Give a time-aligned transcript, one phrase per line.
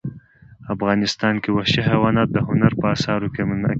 [0.73, 3.69] افغانستان کې وحشي حیوانات د هنر په اثار کې منعکس کېږي.